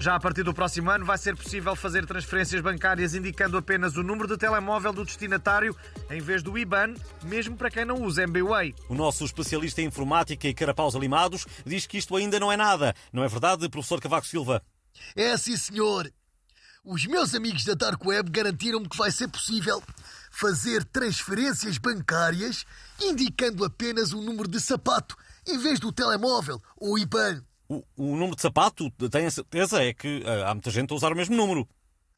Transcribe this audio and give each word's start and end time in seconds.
Já 0.00 0.14
a 0.14 0.20
partir 0.20 0.42
do 0.42 0.54
próximo 0.54 0.90
ano 0.90 1.04
vai 1.04 1.18
ser 1.18 1.36
possível 1.36 1.76
fazer 1.76 2.06
transferências 2.06 2.62
bancárias 2.62 3.14
indicando 3.14 3.58
apenas 3.58 3.98
o 3.98 4.02
número 4.02 4.26
de 4.26 4.38
telemóvel 4.38 4.94
do 4.94 5.04
destinatário 5.04 5.76
em 6.10 6.22
vez 6.22 6.42
do 6.42 6.56
IBAN, 6.56 6.94
mesmo 7.22 7.54
para 7.54 7.70
quem 7.70 7.84
não 7.84 7.96
usa 8.02 8.22
MBWay. 8.22 8.74
O 8.88 8.94
nosso 8.94 9.26
especialista 9.26 9.82
em 9.82 9.88
informática 9.88 10.48
e 10.48 10.54
carapaus 10.54 10.96
alimados 10.96 11.46
diz 11.66 11.86
que 11.86 11.98
isto 11.98 12.16
ainda 12.16 12.40
não 12.40 12.50
é 12.50 12.56
nada. 12.56 12.94
Não 13.12 13.22
é 13.22 13.28
verdade, 13.28 13.68
professor 13.68 14.00
Cavaco 14.00 14.26
Silva? 14.26 14.62
É 15.14 15.32
assim, 15.32 15.54
senhor. 15.54 16.10
Os 16.82 17.04
meus 17.04 17.34
amigos 17.34 17.62
da 17.66 17.74
Dark 17.74 18.02
Web 18.02 18.30
garantiram-me 18.30 18.88
que 18.88 18.96
vai 18.96 19.10
ser 19.10 19.28
possível 19.28 19.82
fazer 20.30 20.82
transferências 20.82 21.76
bancárias 21.76 22.64
indicando 22.98 23.66
apenas 23.66 24.14
o 24.14 24.22
número 24.22 24.48
de 24.48 24.60
sapato 24.60 25.14
em 25.46 25.58
vez 25.58 25.78
do 25.78 25.92
telemóvel 25.92 26.58
ou 26.78 26.98
IBAN. 26.98 27.42
O, 27.70 27.84
o 27.96 28.16
número 28.16 28.34
de 28.34 28.42
sapato, 28.42 28.90
tenho 29.08 29.28
a 29.28 29.30
certeza, 29.30 29.80
é 29.80 29.94
que 29.94 30.24
uh, 30.26 30.48
há 30.48 30.52
muita 30.52 30.72
gente 30.72 30.92
a 30.92 30.96
usar 30.96 31.12
o 31.12 31.14
mesmo 31.14 31.36
número. 31.36 31.68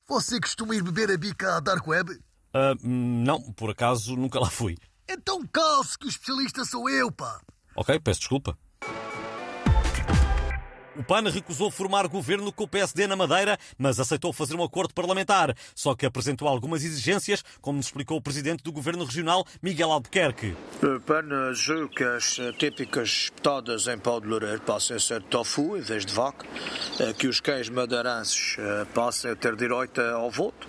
Você 0.09 0.41
costuma 0.41 0.75
ir 0.75 0.83
beber 0.83 1.11
a 1.11 1.19
bica 1.19 1.59
à 1.59 1.61
Dark 1.61 1.87
Web? 1.87 2.11
Uh, 2.11 2.88
não, 2.88 3.38
por 3.52 3.69
acaso 3.69 4.16
nunca 4.16 4.41
lá 4.41 4.48
fui. 4.48 4.78
Então 5.06 5.47
calce 5.47 5.98
que 5.98 6.06
o 6.06 6.09
especialista 6.09 6.65
sou 6.65 6.88
eu, 6.88 7.12
pá. 7.12 7.38
Ok, 7.77 8.01
peço 8.01 8.20
desculpa. 8.20 8.56
O 10.95 11.03
PAN 11.03 11.31
recusou 11.31 11.71
formar 11.71 12.07
governo 12.07 12.53
com 12.53 12.65
o 12.65 12.69
PSD 12.69 13.07
na 13.07 13.17
Madeira, 13.17 13.59
mas 13.79 13.99
aceitou 13.99 14.31
fazer 14.31 14.55
um 14.55 14.63
acordo 14.63 14.93
parlamentar. 14.93 15.57
Só 15.75 15.95
que 15.95 16.05
apresentou 16.05 16.47
algumas 16.47 16.85
exigências, 16.85 17.43
como 17.63 17.79
nos 17.79 17.87
explicou 17.87 18.19
o 18.19 18.21
presidente 18.21 18.63
do 18.63 18.71
governo 18.71 19.05
regional, 19.05 19.47
Miguel 19.62 19.91
Albuquerque. 19.91 20.55
O 20.83 21.01
PAN 21.01 21.55
julga 21.55 21.89
que 21.89 22.05
as 22.05 22.39
típicas 22.59 23.09
espetadas 23.09 23.87
em 23.87 23.97
pau 23.97 24.21
de 24.21 24.27
loureiro 24.27 24.61
passem 24.61 24.97
a 24.97 25.01
ser 25.01 25.23
tofu 25.23 25.79
em 25.79 25.81
vez 25.81 26.05
de 26.05 26.12
vaca, 26.12 26.47
que 27.19 27.27
os 27.27 27.41
cães 27.41 27.71
madeirenses 27.71 28.56
passem 28.93 29.31
a 29.31 29.37
ter 29.37 29.56
direito 29.56 30.01
ao 30.01 30.31
voto 30.31 30.69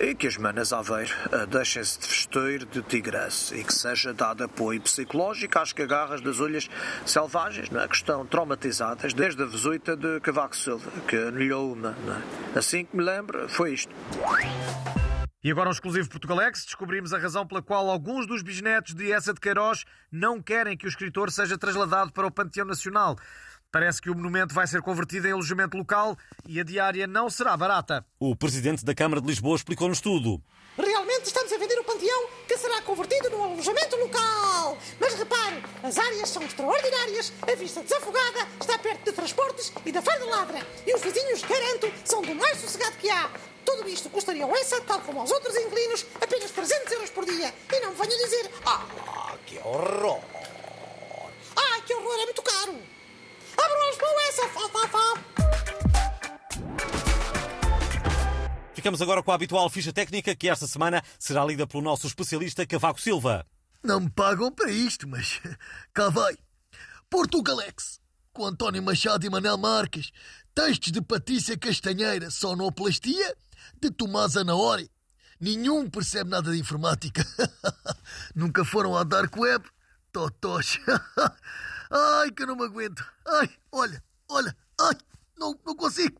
e 0.00 0.14
que 0.14 0.26
as 0.26 0.36
manas 0.36 0.72
Aveiro 0.72 1.12
deixem-se 1.48 1.98
de 1.98 2.06
vestir 2.06 2.64
de 2.66 2.82
tigresse 2.82 3.56
e 3.56 3.64
que 3.64 3.74
seja 3.74 4.14
dado 4.14 4.44
apoio 4.44 4.80
psicológico 4.80 5.58
às 5.58 5.72
cagarras 5.72 6.20
das 6.20 6.40
olhas 6.40 6.68
selvagens, 7.04 7.70
não 7.70 7.80
é? 7.80 7.88
que 7.88 7.96
estão 7.96 8.24
traumatizadas 8.24 9.12
desde 9.12 9.42
a 9.42 9.46
jesuíta 9.46 9.96
de 9.96 10.20
Cavaco 10.20 10.56
Silva, 10.56 10.90
que 11.06 11.16
anulhou 11.16 11.72
uma. 11.72 11.96
É? 12.54 12.58
Assim 12.58 12.84
que 12.84 12.96
me 12.96 13.02
lembro, 13.02 13.48
foi 13.48 13.74
isto. 13.74 13.92
E 15.42 15.50
agora 15.50 15.68
um 15.68 15.72
exclusivo 15.72 16.08
Portugalex, 16.10 16.64
descobrimos 16.64 17.12
a 17.12 17.18
razão 17.18 17.46
pela 17.46 17.62
qual 17.62 17.88
alguns 17.88 18.26
dos 18.26 18.42
bisnetos 18.42 18.94
de 18.94 19.12
Essa 19.12 19.32
de 19.32 19.40
Queiroz 19.40 19.84
não 20.10 20.42
querem 20.42 20.76
que 20.76 20.86
o 20.86 20.88
escritor 20.88 21.30
seja 21.30 21.56
trasladado 21.56 22.12
para 22.12 22.26
o 22.26 22.30
Panteão 22.30 22.66
Nacional. 22.66 23.16
Parece 23.70 24.00
que 24.00 24.08
o 24.08 24.14
monumento 24.14 24.54
vai 24.54 24.66
ser 24.66 24.80
convertido 24.80 25.28
em 25.28 25.32
alojamento 25.32 25.76
local 25.76 26.16
e 26.46 26.58
a 26.58 26.64
diária 26.64 27.06
não 27.06 27.28
será 27.28 27.54
barata. 27.54 28.02
O 28.18 28.34
presidente 28.34 28.82
da 28.82 28.94
Câmara 28.94 29.20
de 29.20 29.26
Lisboa 29.26 29.56
explicou-nos 29.56 30.00
tudo. 30.00 30.42
Realmente 30.78 31.26
estamos 31.26 31.52
a 31.52 31.58
vender 31.58 31.78
o 31.78 31.84
panteão 31.84 32.28
que 32.46 32.56
será 32.56 32.80
convertido 32.80 33.28
num 33.28 33.42
alojamento 33.42 33.94
local. 33.96 34.78
Mas 34.98 35.12
repare, 35.12 35.62
as 35.82 35.98
áreas 35.98 36.30
são 36.30 36.42
extraordinárias, 36.44 37.30
a 37.42 37.54
vista 37.56 37.82
desafogada, 37.82 38.48
está 38.58 38.78
perto 38.78 39.04
de 39.04 39.12
transportes 39.12 39.70
e 39.84 39.92
da 39.92 40.00
Feira 40.00 40.20
de 40.20 40.30
Ladra. 40.30 40.66
E 40.86 40.94
os 40.94 41.02
vizinhos, 41.02 41.42
garanto, 41.42 41.92
são 42.06 42.22
do 42.22 42.34
mais 42.34 42.56
sossegado 42.56 42.96
que 42.96 43.10
há. 43.10 43.30
Tudo 43.66 43.86
isto 43.86 44.08
custaria 44.08 44.44
ao 44.44 44.56
essa, 44.56 44.80
tal 44.80 44.98
como 45.02 45.20
aos 45.20 45.30
outros 45.30 45.54
inquilinos, 45.54 46.06
apenas 46.14 46.27
Ficamos 58.78 59.02
agora 59.02 59.24
com 59.24 59.32
a 59.32 59.34
habitual 59.34 59.68
ficha 59.68 59.92
técnica 59.92 60.36
que 60.36 60.48
esta 60.48 60.64
semana 60.64 61.02
será 61.18 61.44
lida 61.44 61.66
pelo 61.66 61.82
nosso 61.82 62.06
especialista 62.06 62.64
Cavaco 62.64 63.00
Silva. 63.00 63.44
Não 63.82 63.98
me 63.98 64.08
pagam 64.08 64.52
para 64.52 64.70
isto, 64.70 65.08
mas 65.08 65.40
cá 65.92 66.08
vai. 66.10 66.38
Portugalex, 67.10 68.00
com 68.32 68.46
António 68.46 68.80
Machado 68.80 69.26
e 69.26 69.28
Manel 69.28 69.58
Marques. 69.58 70.12
Textos 70.54 70.92
de 70.92 71.02
Patrícia 71.02 71.58
Castanheira, 71.58 72.30
sonoplastia 72.30 73.34
de 73.82 73.90
Tomás 73.90 74.36
Anaori. 74.36 74.88
Nenhum 75.40 75.90
percebe 75.90 76.30
nada 76.30 76.52
de 76.52 76.60
informática. 76.60 77.26
Nunca 78.32 78.64
foram 78.64 78.96
à 78.96 79.02
Dark 79.02 79.36
Web? 79.36 79.68
Totós. 80.12 80.78
Ai, 81.90 82.30
que 82.30 82.44
eu 82.44 82.46
não 82.46 82.54
me 82.54 82.66
aguento. 82.66 83.04
Ai, 83.26 83.50
olha, 83.72 84.00
olha. 84.28 84.56
Ai, 84.80 84.94
não, 85.36 85.58
não 85.66 85.74
consigo. 85.74 86.14